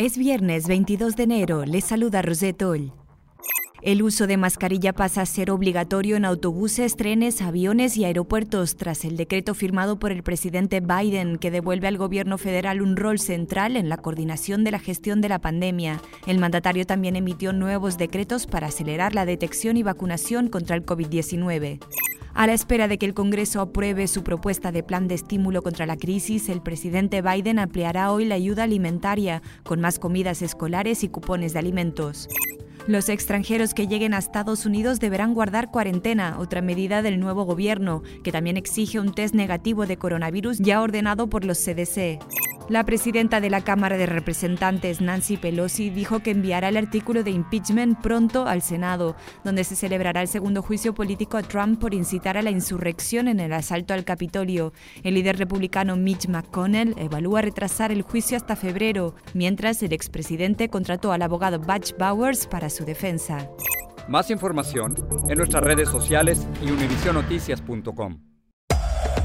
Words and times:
Es 0.00 0.16
viernes 0.16 0.66
22 0.66 1.14
de 1.14 1.24
enero, 1.24 1.66
les 1.66 1.84
saluda 1.84 2.22
Rosette 2.22 2.62
Oll. 2.62 2.90
El 3.82 4.02
uso 4.02 4.26
de 4.26 4.38
mascarilla 4.38 4.94
pasa 4.94 5.20
a 5.20 5.26
ser 5.26 5.50
obligatorio 5.50 6.16
en 6.16 6.24
autobuses, 6.24 6.96
trenes, 6.96 7.42
aviones 7.42 7.98
y 7.98 8.06
aeropuertos 8.06 8.78
tras 8.78 9.04
el 9.04 9.18
decreto 9.18 9.54
firmado 9.54 9.98
por 9.98 10.10
el 10.10 10.22
presidente 10.22 10.80
Biden 10.80 11.36
que 11.36 11.50
devuelve 11.50 11.86
al 11.86 11.98
gobierno 11.98 12.38
federal 12.38 12.80
un 12.80 12.96
rol 12.96 13.18
central 13.18 13.76
en 13.76 13.90
la 13.90 13.98
coordinación 13.98 14.64
de 14.64 14.70
la 14.70 14.78
gestión 14.78 15.20
de 15.20 15.28
la 15.28 15.42
pandemia. 15.42 16.00
El 16.26 16.38
mandatario 16.38 16.86
también 16.86 17.14
emitió 17.14 17.52
nuevos 17.52 17.98
decretos 17.98 18.46
para 18.46 18.68
acelerar 18.68 19.14
la 19.14 19.26
detección 19.26 19.76
y 19.76 19.82
vacunación 19.82 20.48
contra 20.48 20.76
el 20.76 20.86
COVID-19. 20.86 21.78
A 22.32 22.46
la 22.46 22.52
espera 22.52 22.88
de 22.88 22.96
que 22.96 23.06
el 23.06 23.14
Congreso 23.14 23.60
apruebe 23.60 24.06
su 24.06 24.22
propuesta 24.22 24.72
de 24.72 24.82
plan 24.82 25.08
de 25.08 25.16
estímulo 25.16 25.62
contra 25.62 25.86
la 25.86 25.96
crisis, 25.96 26.48
el 26.48 26.62
presidente 26.62 27.22
Biden 27.22 27.58
ampliará 27.58 28.12
hoy 28.12 28.24
la 28.24 28.36
ayuda 28.36 28.62
alimentaria 28.62 29.42
con 29.64 29.80
más 29.80 29.98
comidas 29.98 30.40
escolares 30.40 31.02
y 31.02 31.08
cupones 31.08 31.52
de 31.52 31.58
alimentos. 31.58 32.28
Los 32.86 33.08
extranjeros 33.08 33.74
que 33.74 33.86
lleguen 33.86 34.14
a 34.14 34.18
Estados 34.18 34.64
Unidos 34.64 35.00
deberán 35.00 35.34
guardar 35.34 35.70
cuarentena, 35.70 36.38
otra 36.38 36.62
medida 36.62 37.02
del 37.02 37.20
nuevo 37.20 37.44
gobierno, 37.44 38.02
que 38.24 38.32
también 38.32 38.56
exige 38.56 39.00
un 39.00 39.12
test 39.12 39.34
negativo 39.34 39.86
de 39.86 39.96
coronavirus 39.96 40.58
ya 40.58 40.80
ordenado 40.80 41.28
por 41.28 41.44
los 41.44 41.58
CDC. 41.58 42.20
La 42.70 42.84
presidenta 42.84 43.40
de 43.40 43.50
la 43.50 43.62
Cámara 43.62 43.96
de 43.96 44.06
Representantes, 44.06 45.00
Nancy 45.00 45.36
Pelosi, 45.36 45.90
dijo 45.90 46.20
que 46.20 46.30
enviará 46.30 46.68
el 46.68 46.76
artículo 46.76 47.24
de 47.24 47.32
impeachment 47.32 48.00
pronto 48.00 48.46
al 48.46 48.62
Senado, 48.62 49.16
donde 49.42 49.64
se 49.64 49.74
celebrará 49.74 50.22
el 50.22 50.28
segundo 50.28 50.62
juicio 50.62 50.94
político 50.94 51.36
a 51.36 51.42
Trump 51.42 51.80
por 51.80 51.94
incitar 51.94 52.36
a 52.36 52.42
la 52.42 52.52
insurrección 52.52 53.26
en 53.26 53.40
el 53.40 53.52
asalto 53.54 53.92
al 53.92 54.04
Capitolio. 54.04 54.72
El 55.02 55.14
líder 55.14 55.36
republicano 55.36 55.96
Mitch 55.96 56.28
McConnell 56.28 56.94
evalúa 56.96 57.42
retrasar 57.42 57.90
el 57.90 58.02
juicio 58.02 58.36
hasta 58.36 58.54
febrero, 58.54 59.16
mientras 59.34 59.82
el 59.82 59.92
expresidente 59.92 60.68
contrató 60.68 61.10
al 61.10 61.22
abogado 61.22 61.58
Batch 61.58 61.94
Bowers 61.98 62.46
para 62.46 62.70
su 62.70 62.84
defensa. 62.84 63.50
Más 64.06 64.30
información 64.30 64.94
en 65.28 65.38
nuestras 65.38 65.64
redes 65.64 65.88
sociales 65.88 66.46
y 66.62 66.70
univisionoticias.com. 66.70 68.29